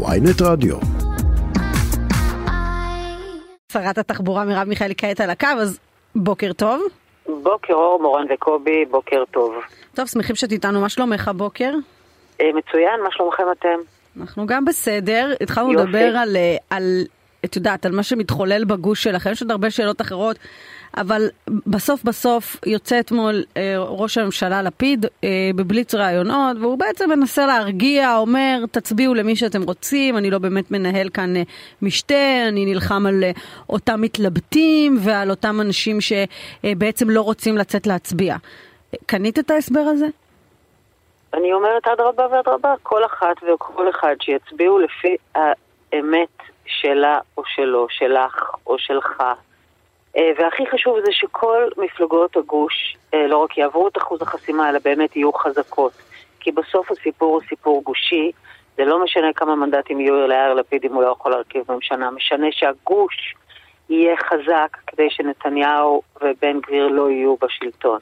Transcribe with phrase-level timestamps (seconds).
[0.00, 0.76] ויינט רדיו.
[3.72, 5.78] שרת התחבורה מרב מיכאלי כעת על הקו, אז
[6.14, 6.82] בוקר טוב.
[7.42, 9.54] בוקר אור, מורן וקובי, בוקר טוב.
[9.94, 11.72] טוב, שמחים שאת איתנו, מה שלומך הבוקר?
[12.40, 13.78] אה, מצוין, מה שלומכם אתם?
[14.20, 15.84] אנחנו גם בסדר, התחלנו יופי.
[15.84, 16.82] לדבר על, אה, על,
[17.44, 20.36] את יודעת, על מה שמתחולל בגוש שלכם, יש עוד הרבה שאלות אחרות,
[20.96, 21.28] אבל
[21.66, 28.16] בסוף בסוף יוצא אתמול אה, ראש הממשלה לפיד אה, בבליץ ראיונות, והוא בעצם מנסה להרגיע,
[28.16, 31.42] אומר, תצביעו למי שאתם רוצים, אני לא באמת מנהל כאן אה,
[31.82, 33.30] משתה, אני נלחם על אה,
[33.68, 38.34] אותם מתלבטים ועל אותם אנשים שבעצם לא רוצים לצאת להצביע.
[38.34, 40.06] אה, קנית את ההסבר הזה?
[41.34, 48.50] אני אומרת אדרבה ואדרבה, כל אחת וכל אחד שיצביעו לפי האמת שלה או שלו, שלך
[48.66, 49.22] או שלך.
[50.16, 54.78] אה, והכי חשוב זה שכל מפלגות הגוש אה, לא רק יעברו את אחוז החסימה, אלא
[54.84, 55.92] באמת יהיו חזקות.
[56.40, 58.32] כי בסוף הסיפור הוא סיפור גושי,
[58.76, 62.46] זה לא משנה כמה מנדטים יהיו ליאיר לפיד אם הוא לא יכול להרכיב ממשלה, משנה
[62.50, 63.34] שהגוש
[63.90, 67.98] יהיה חזק כדי שנתניהו ובן גביר לא יהיו בשלטון.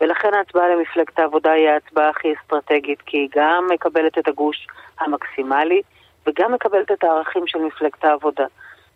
[0.00, 4.66] ולכן ההצבעה למפלגת העבודה היא ההצבעה הכי אסטרטגית, כי היא גם מקבלת את הגוש
[5.00, 5.82] המקסימלי,
[6.26, 8.46] וגם מקבלת את הערכים של מפלגת העבודה.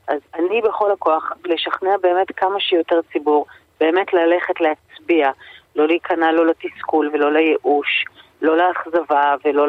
[0.08, 3.46] אז אני בכל הכוח לשכנע באמת כמה שיותר ציבור,
[3.80, 5.30] באמת ללכת להצביע,
[5.76, 8.04] לא להיכנע לא לתסכול ולא לייאוש,
[8.42, 9.68] לא לאכזבה ולא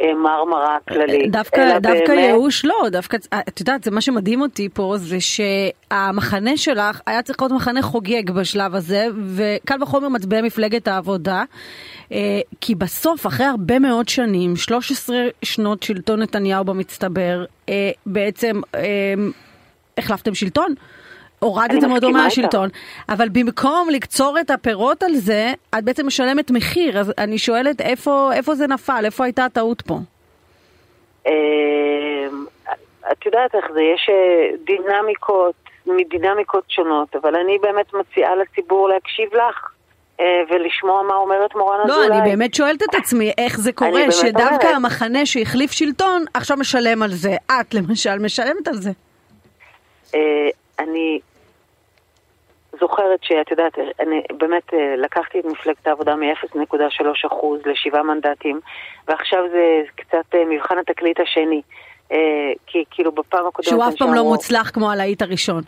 [0.00, 1.32] למרמרה הכללית.
[1.32, 3.16] דווקא, אלא דווקא באמת- ייאוש לא, דווקא,
[3.48, 8.30] את יודעת, זה מה שמדהים אותי פה, זה שהמחנה שלך היה צריך להיות מחנה חוגג
[8.30, 11.44] בשלב הזה, וקל וחומר מצביעי מפלגת העבודה,
[12.12, 19.14] אה, כי בסוף, אחרי הרבה מאוד שנים, 13 שנות שלטון נתניהו במצטבר, אה, בעצם אה,
[19.98, 20.74] החלפתם שלטון.
[21.40, 22.10] הורדתם אותו.
[22.10, 22.68] מהשלטון,
[23.08, 28.30] אבל במקום לקצור את הפירות על זה, את בעצם משלמת מחיר, אז אני שואלת איפה,
[28.34, 29.94] איפה זה נפל, איפה הייתה הטעות פה?
[31.26, 31.32] אמ,
[33.12, 35.54] את יודעת איך זה, יש אה, דינמיקות,
[35.86, 39.70] מדינמיקות שונות, אבל אני באמת מציעה לציבור להקשיב לך
[40.20, 42.18] אה, ולשמוע מה אומרת מורן לא, אזולאי.
[42.18, 44.66] אני באמת שואלת את עצמי איך זה קורה שדווקא.
[44.66, 47.36] המחנה שהחליף שלטון עכשיו משלם על זה.
[47.46, 48.90] את למשל משלמת על זה.
[50.14, 50.48] אה,
[50.78, 51.20] אני
[52.80, 57.34] זוכרת שאת יודעת, אני באמת אה, לקחתי את מפלגת העבודה מ-0.3%
[57.66, 58.60] ל-7 מנדטים,
[59.08, 61.62] ועכשיו זה קצת אה, מבחן התקליט השני.
[62.12, 62.16] אה,
[62.66, 63.70] כי כאילו בפעם הקודמת...
[63.70, 65.62] שהוא אף פעם לא מוצלח כמו הלהיט הראשון.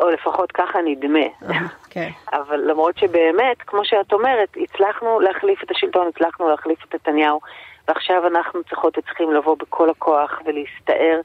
[0.00, 1.54] או לפחות ככה נדמה.
[1.90, 2.08] כן.
[2.38, 7.40] אבל למרות שבאמת, כמו שאת אומרת, הצלחנו להחליף את השלטון, הצלחנו להחליף את נתניהו,
[7.88, 11.20] ועכשיו אנחנו צריכות וצריכים לבוא בכל הכוח ולהסתער,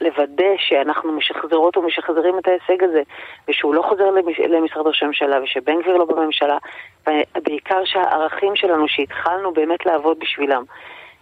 [0.00, 3.02] לוודא שאנחנו משחזרות ומשחזרים את ההישג הזה,
[3.48, 6.58] ושהוא לא חוזר למש- למשרד ראש הממשלה, ושבן גביר לא בממשלה,
[7.36, 10.62] ובעיקר שהערכים שלנו, שהתחלנו באמת לעבוד בשבילם.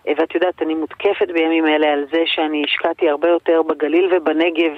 [0.08, 4.72] אה, ואת יודעת, אני מותקפת בימים אלה על זה שאני השקעתי הרבה יותר בגליל ובנגב.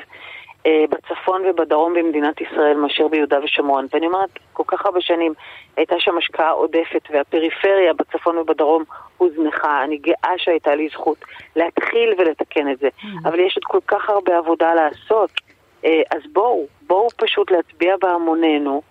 [0.66, 3.86] אה, בצפון ובדרום במדינת ישראל מאשר ביהודה ושומרון.
[3.92, 5.32] ואני אומרת, כל כך הרבה שנים
[5.76, 8.84] הייתה שם השקעה עודפת והפריפריה בצפון ובדרום
[9.16, 9.84] הוזנחה.
[9.84, 11.18] אני גאה שהייתה לי זכות
[11.56, 12.88] להתחיל ולתקן את זה.
[13.24, 15.30] אבל יש עוד כל כך הרבה עבודה לעשות.
[15.84, 18.82] אה, אז בואו, בואו פשוט להצביע בהמוננו.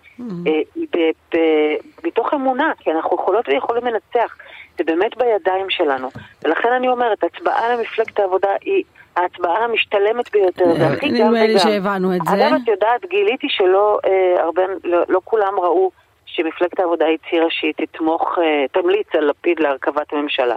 [0.46, 4.36] אה, ב- ב- מתוך אמונה, כי אנחנו יכולות ויכולים לנצח.
[4.78, 6.08] זה באמת בידיים שלנו.
[6.44, 8.84] ולכן אני אומרת, הצבעה למפלגת העבודה היא
[9.16, 11.58] ההצבעה המשתלמת ביותר, זה הכי גם נדמה לי וגם.
[11.58, 12.34] שהבנו את זה.
[12.34, 15.90] אגב, את יודעת, גיליתי שלא אה, הרבה, לא, לא כולם ראו
[16.26, 20.56] שמפלגת העבודה הצהירה שהיא תתמוך, אה, תמליץ על לפיד להרכבת הממשלה.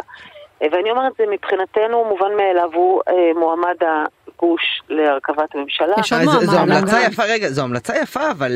[0.61, 5.95] אה, ואני אומרת, זה מבחינתנו מובן מאליו, הוא אה, מועמד הגוש להרכבת הממשלה.
[5.99, 7.11] יש עוד זו- מועמד, זו המלצה גם.
[7.11, 8.51] יפה, רגע, זו המלצה יפה, אבל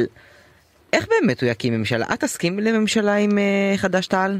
[0.93, 2.05] איך באמת הוא יקים ממשלה?
[2.13, 4.31] את תסכים לממשלה עם אה, חד"ש-תע"ל?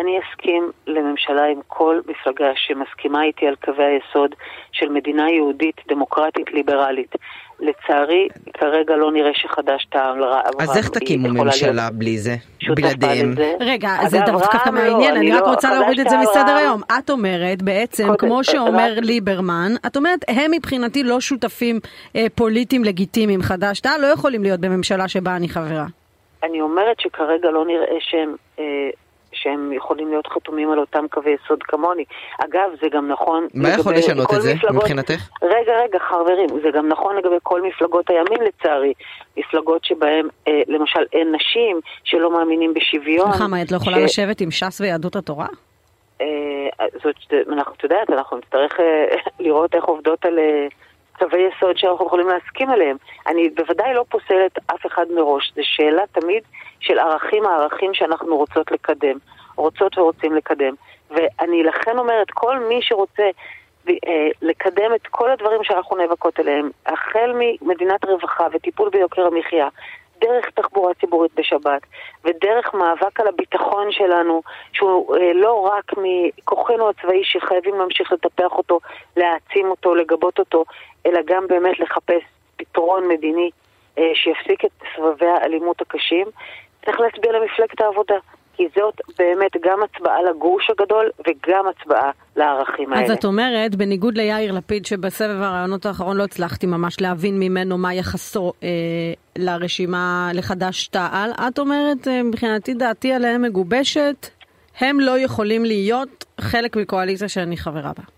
[0.00, 4.34] אני אסכים לממשלה עם כל מפלגה שמסכימה איתי על קווי היסוד
[4.72, 7.14] של מדינה יהודית, דמוקרטית, ליברלית.
[7.60, 10.40] לצערי, כרגע לא נראה שחד"ש טעם לרע.
[10.58, 12.36] אז איך תקימו ממשלה בלי זה?
[12.74, 13.34] בלעדיהם?
[13.60, 16.22] רגע, זה דווקא רע"מ לא, מעניין, אני רק לא, רוצה חד"ש להוריד את זה תע"ל,
[16.22, 16.56] מסדר רע"מ.
[16.58, 16.80] היום.
[16.98, 21.80] את אומרת בעצם, קודם, כמו רק- שאומר ליברמן, את אומרת, הם מבחינתי לא שותפים
[22.16, 25.86] אה, פוליטיים לגיטימיים, חד"ש תע"ל, לא יכולים להיות בממשלה שבה אני חברה.
[26.42, 28.64] אני אומרת שכרגע לא נראה שהם, אה,
[29.42, 32.04] שהם יכולים להיות חתומים על אותם קווי יסוד כמוני.
[32.44, 33.46] אגב, זה גם נכון...
[33.54, 35.28] מה יכול לשנות כל את זה מפלגות- מבחינתך?
[35.42, 38.92] רגע, רגע, חברים, זה גם נכון לגבי כל מפלגות הימין לצערי.
[39.36, 43.30] מפלגות שבהן, אה, למשל, אין נשים, שלא מאמינים בשוויון.
[43.32, 45.46] סליחה, מה, את לא יכולה ש- לשבת עם ש"ס ויהדות התורה?
[46.20, 46.26] אה,
[47.02, 47.16] זאת,
[47.52, 48.84] אנחנו, את יודעת, אנחנו נצטרך אה,
[49.44, 50.66] לראות איך עובדות על אה,
[51.18, 52.96] קווי יסוד שאנחנו יכולים להסכים עליהם.
[53.26, 56.42] אני בוודאי לא פוסלת אף אחד מראש, זו שאלה תמיד
[56.80, 59.18] של ערכים, הערכים שאנחנו רוצות לקדם,
[59.56, 60.74] רוצות ורוצים לקדם.
[61.10, 63.30] ואני לכן אומרת, כל מי שרוצה
[63.88, 69.68] אה, לקדם את כל הדברים שאנחנו נאבקות עליהם, החל ממדינת רווחה וטיפול ביוקר המחיה,
[70.20, 71.82] דרך תחבורה ציבורית בשבת,
[72.24, 74.42] ודרך מאבק על הביטחון שלנו,
[74.72, 78.80] שהוא אה, לא רק מכוחנו הצבאי שחייבים להמשיך לטפח אותו,
[79.16, 80.64] להעצים אותו, לגבות אותו,
[81.08, 82.22] אלא גם באמת לחפש
[82.56, 83.50] פתרון מדיני
[83.98, 86.26] אה, שיפסיק את סבבי האלימות הקשים,
[86.84, 88.16] צריך להצביע למפלגת העבודה.
[88.58, 93.04] כי זאת באמת גם הצבעה לגוש הגדול וגם הצבעה לערכים האלה.
[93.04, 97.94] אז את אומרת, בניגוד ליאיר לפיד, שבסבב הרעיונות האחרון לא הצלחתי ממש להבין ממנו מה
[97.94, 98.68] יחסו אה,
[99.36, 104.28] לרשימה לחד"ש-תע"ל, את אומרת, אה, מבחינתי דעתי עליהם מגובשת,
[104.80, 108.17] הם לא יכולים להיות חלק מקואליציה שאני חברה בה.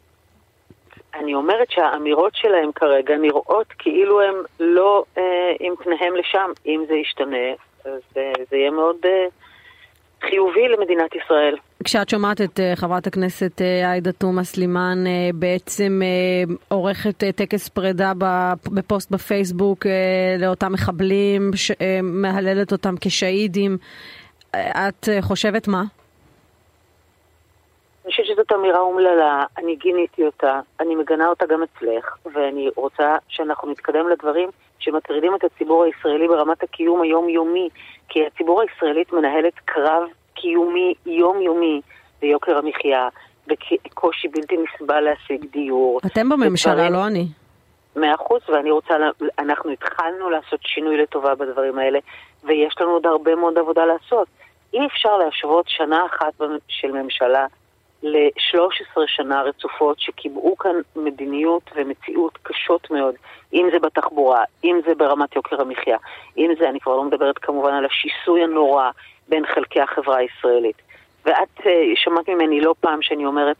[1.20, 6.52] אני אומרת שהאמירות שלהם כרגע נראות כאילו הם לא אה, עם פניהם לשם.
[6.66, 7.50] אם זה ישתנה,
[7.84, 8.96] אז אה, זה יהיה מאוד...
[9.04, 9.26] אה,
[10.28, 11.56] חיובי למדינת ישראל.
[11.84, 17.32] כשאת שומעת את uh, חברת הכנסת uh, עאידה תומא סלימאן uh, בעצם uh, עורכת uh,
[17.32, 18.12] טקס פרידה
[18.72, 19.88] בפוסט בפייסבוק uh,
[20.38, 25.82] לאותם מחבלים, ש, uh, מהללת אותם כשהידים, uh, את uh, חושבת מה?
[28.50, 34.08] שזאת אמירה אומללה, אני גיניתי אותה, אני מגנה אותה גם אצלך, ואני רוצה שאנחנו נתקדם
[34.08, 34.48] לדברים
[34.78, 37.68] שמטרידים את הציבור הישראלי ברמת הקיום היומיומי,
[38.08, 40.02] כי הציבור הישראלית מנהלת קרב
[40.34, 41.80] קיומי יומיומי
[42.20, 43.08] ביוקר המחיה,
[43.46, 46.00] בקושי בלתי נסבל להשיג דיור.
[46.06, 46.92] אתם בממשלה, ודברים...
[46.92, 47.26] לא אני.
[47.96, 48.94] מאה אחוז, ואני רוצה,
[49.38, 51.98] אנחנו התחלנו לעשות שינוי לטובה בדברים האלה,
[52.44, 54.28] ויש לנו עוד הרבה מאוד עבודה לעשות.
[54.74, 56.32] אי אפשר להשוות שנה אחת
[56.68, 57.46] של ממשלה
[58.02, 63.14] ל-13 שנה רצופות שקיבעו כאן מדיניות ומציאות קשות מאוד,
[63.52, 65.96] אם זה בתחבורה, אם זה ברמת יוקר המחיה,
[66.38, 68.90] אם זה, אני כבר לא מדברת כמובן על השיסוי הנורא
[69.28, 70.76] בין חלקי החברה הישראלית.
[71.24, 71.64] ואת uh,
[71.94, 73.56] שמעת ממני לא פעם שאני אומרת,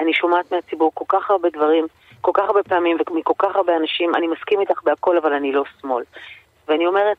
[0.00, 1.86] אני שומעת מהציבור כל כך הרבה דברים,
[2.20, 5.64] כל כך הרבה פעמים ומכל כך הרבה אנשים, אני מסכים איתך בהכל אבל אני לא
[5.80, 6.04] שמאל.
[6.68, 7.16] ואני אומרת,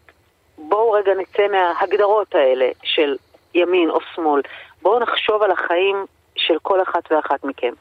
[0.57, 3.15] בואו רגע נצא מההגדרות האלה של
[3.53, 4.41] ימין או שמאל,
[4.81, 7.73] בואו נחשוב על החיים של כל אחת ואחת מכם.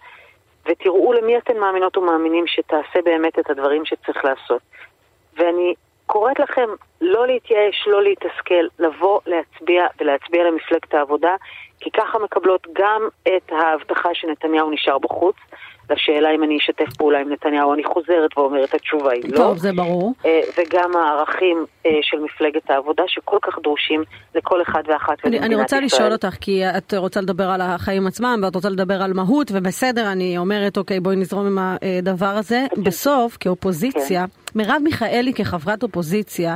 [0.66, 4.62] ותראו למי אתן מאמינות ומאמינים שתעשה באמת את הדברים שצריך לעשות.
[5.36, 5.74] ואני
[6.06, 6.68] קוראת לכם
[7.00, 11.34] לא להתייאש, לא להתסכל, לבוא להצביע ולהצביע למפלגת העבודה,
[11.80, 15.36] כי ככה מקבלות גם את ההבטחה שנתניהו נשאר בחוץ,
[15.90, 19.36] לשאלה אם אני אשתף פעולה עם נתניהו, אני חוזרת ואומרת, התשובה היא לא.
[19.36, 20.14] טוב, זה ברור.
[20.24, 24.02] אה, וגם הערכים אה, של מפלגת העבודה שכל כך דרושים
[24.34, 25.44] לכל אחד ואחת במדינת ישראל.
[25.44, 29.12] אני רוצה לשאול אותך, כי את רוצה לדבר על החיים עצמם, ואת רוצה לדבר על
[29.12, 32.64] מהות, ובסדר, אני אומרת, אוקיי, בואי נזרום עם הדבר הזה.
[32.70, 32.84] אוקיי.
[32.84, 34.58] בסוף, כאופוזיציה, כן.
[34.58, 36.54] מרב מיכאלי כחברת אופוזיציה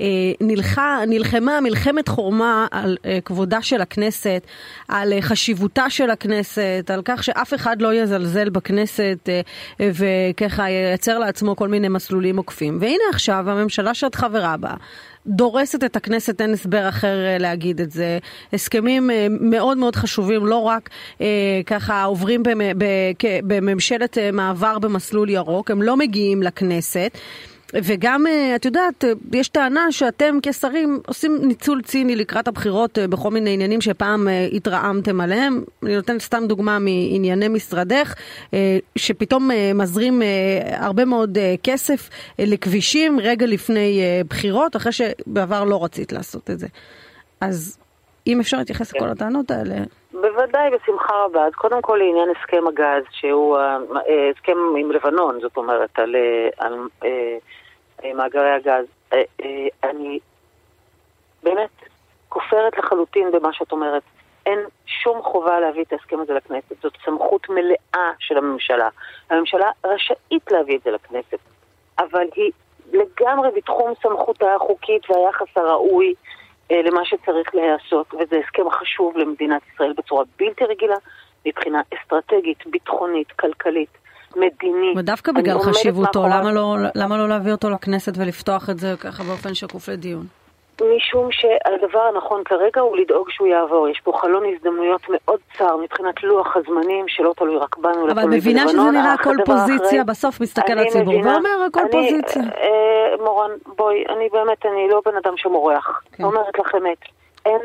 [0.00, 0.04] אה,
[0.40, 4.42] נלחה, נלחמה מלחמת חורמה על כבודה של הכנסת,
[4.88, 8.65] על חשיבותה של הכנסת, על כך שאף אחד לא יזלזל בכנסת
[9.80, 12.78] וככה ייצר לעצמו כל מיני מסלולים עוקפים.
[12.80, 14.74] והנה עכשיו הממשלה שאת חברה בה
[15.26, 18.18] דורסת את הכנסת, אין הסבר אחר להגיד את זה.
[18.52, 20.90] הסכמים מאוד מאוד חשובים, לא רק
[21.20, 21.26] אה,
[21.66, 22.42] ככה עוברים
[23.42, 27.18] בממשלת מעבר במסלול ירוק, הם לא מגיעים לכנסת.
[27.74, 33.08] וגם, אה, את יודעת, אה, יש טענה שאתם כשרים עושים ניצול ציני לקראת הבחירות אה,
[33.08, 35.64] בכל מיני עניינים שפעם התרעמתם עליהם.
[35.82, 38.14] אני נותנת סתם דוגמה מענייני משרדך,
[38.96, 40.22] שפתאום מזרים
[40.72, 46.66] הרבה מאוד כסף לכבישים רגע לפני בחירות, אחרי שבעבר לא רצית לעשות את זה.
[47.40, 47.78] אז
[48.26, 49.74] אם אפשר להתייחס לכל הטענות האלה.
[50.12, 51.46] בוודאי, בשמחה רבה.
[51.46, 53.58] אז קודם כל לעניין הסכם הגז, שהוא
[54.30, 56.16] הסכם עם לבנון, זאת אומרת, על,
[56.58, 56.74] על
[58.04, 58.86] אה, מאגרי הגז.
[59.12, 60.18] אה, אה, אני
[61.42, 61.70] באמת
[62.28, 64.02] כופרת לחלוטין במה שאת אומרת.
[64.46, 66.82] אין שום חובה להביא את ההסכם הזה לכנסת.
[66.82, 68.88] זאת סמכות מלאה של הממשלה.
[69.30, 71.38] הממשלה רשאית להביא את זה לכנסת,
[71.98, 72.52] אבל היא
[72.92, 76.12] לגמרי בתחום סמכותה החוקית והיחס הראוי אה,
[76.70, 80.96] למה שצריך להיעשות, וזה הסכם חשוב למדינת ישראל בצורה בלתי רגילה,
[81.46, 83.90] מבחינה אסטרטגית, ביטחונית, כלכלית.
[84.36, 84.94] מדיני.
[84.96, 89.54] ודווקא בגלל חשיבותו, למה לא, למה לא להביא אותו לכנסת ולפתוח את זה ככה באופן
[89.54, 90.26] שקוף לדיון?
[90.82, 93.88] משום שהדבר הנכון כרגע הוא לדאוג שהוא יעבור.
[93.88, 98.68] יש פה חלון הזדמנויות מאוד צר מבחינת לוח הזמנים, שלא תלוי רק בנו, אבל מבינה
[98.68, 100.04] שזה נראה הכל פוזיציה, אחרי.
[100.04, 102.42] בסוף מסתכל הציבור ואומר הכל אני, פוזיציה.
[102.42, 106.02] אה, מורן, בואי, אני באמת, אני לא בן אדם שמורח.
[106.12, 106.24] כן.
[106.24, 106.98] אומרת לך אמת,
[107.46, 107.60] אין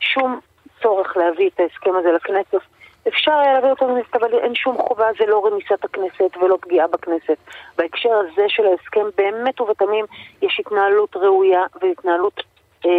[0.00, 0.40] שום
[0.82, 2.60] צורך להביא את ההסכם הזה לכנסת.
[3.08, 6.86] אפשר היה להביא אותו לכנסת, אבל אין שום חובה, זה לא רמיסת הכנסת ולא פגיעה
[6.86, 7.36] בכנסת.
[7.78, 10.04] בהקשר הזה של ההסכם, באמת ובתמים,
[10.42, 12.42] יש התנהלות ראויה והתנהלות
[12.86, 12.90] אה,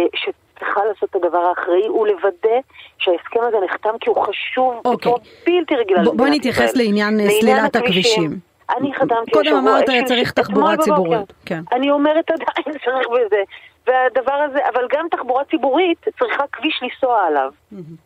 [0.58, 2.58] צריכה לעשות את הדבר האחראי, הוא לוודא
[2.98, 5.12] שההסכם הזה נחתם כי הוא חשוב אוקיי.
[5.12, 6.84] בצורה בלתי רגילה בוא- בוא נתייחס ישראל.
[6.86, 8.30] לעניין סלילת הכבישים.
[8.78, 10.76] אני חתמתי קודם השבוע, אמרת איזשהו- צריך תחבורה.
[10.76, 11.60] ציבורית, כן.
[11.72, 13.42] אני אומרת עדיין צריך בזה.
[13.86, 17.52] והדבר הזה, אבל גם תחבורה ציבורית צריכה כביש לנסוע עליו,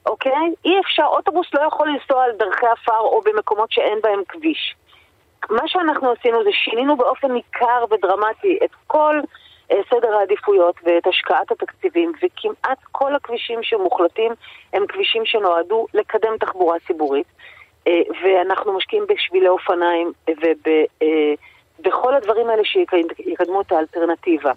[0.06, 0.52] אוקיי?
[0.64, 4.74] אי אפשר, אוטובוס לא יכול לנסוע על דרכי עפר או במקומות שאין בהם כביש.
[5.50, 9.20] מה שאנחנו עשינו זה שינינו באופן ניכר ודרמטי את כל
[9.72, 14.32] אה, סדר העדיפויות ואת השקעת התקציבים, וכמעט כל הכבישים שמוחלטים
[14.72, 17.26] הם כבישים שנועדו לקדם תחבורה ציבורית,
[17.86, 20.12] אה, ואנחנו משקיעים בשבילי אופניים
[21.80, 24.52] ובכל הדברים האלה שיקדמו את האלטרנטיבה.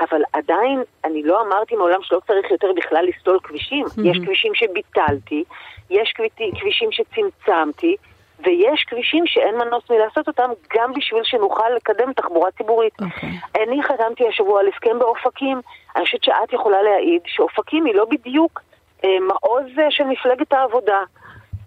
[0.00, 3.84] אבל עדיין, אני לא אמרתי מעולם שלא צריך יותר בכלל לסלול כבישים.
[4.04, 5.44] יש כבישים שביטלתי,
[5.90, 6.14] יש
[6.54, 7.96] כבישים שצמצמתי,
[8.40, 12.92] ויש כבישים שאין מנוס מלעשות אותם גם בשביל שנוכל לקדם תחבורה ציבורית.
[13.02, 13.28] אוקיי.
[13.62, 15.60] אני חתמתי השבוע על הסכם באופקים,
[15.96, 18.60] אני חושבת שאת יכולה להעיד שאופקים היא לא בדיוק
[19.04, 21.02] אה, מעוז של מפלגת העבודה.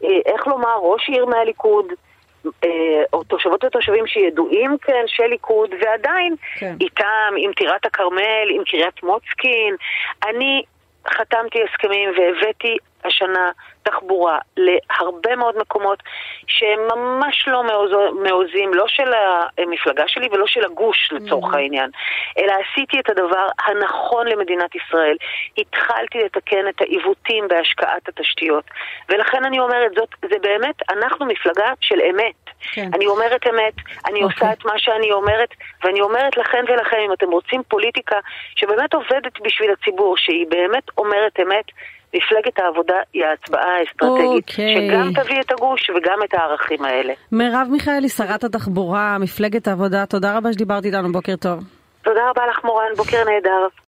[0.03, 1.85] אה, איך לומר, ראש עיר מהליכוד,
[3.13, 6.75] או תושבות ותושבים שידועים כאנשי ליכוד, ועדיין כן.
[6.81, 9.75] איתם, עם טירת הכרמל, עם קריית מוצקין.
[10.29, 10.63] אני
[11.07, 13.51] חתמתי הסכמים והבאתי השנה
[13.83, 16.03] תחבורה להרבה מאוד מקומות
[16.47, 19.11] שהם ממש לא מעוז- מעוזים, לא של
[19.57, 21.89] המפלגה שלי ולא של הגוש לצורך העניין,
[22.37, 25.15] אלא עשיתי את הדבר הנכון למדינת ישראל.
[25.57, 28.63] התחלתי לתקן את העיוותים בהשקעת התשתיות.
[29.09, 32.40] ולכן אני אומרת, זאת, זה באמת, אנחנו מפלגה של אמת.
[32.73, 32.89] כן.
[32.93, 33.73] אני אומרת אמת,
[34.05, 34.35] אני אוקיי.
[34.35, 35.49] עושה את מה שאני אומרת,
[35.83, 38.15] ואני אומרת לכן ולכם, אם אתם רוצים פוליטיקה
[38.55, 41.65] שבאמת עובדת בשביל הציבור, שהיא באמת אומרת אמת,
[42.13, 44.89] מפלגת העבודה היא ההצבעה האסטרטגית, אוקיי.
[44.89, 47.13] שגם תביא את הגוש וגם את הערכים האלה.
[47.31, 51.59] מרב מיכאלי, שרת התחבורה, מפלגת העבודה, תודה רבה שדיברת איתנו, בוקר טוב.
[52.01, 53.67] תודה רבה לך מורן, בוקר נהדר.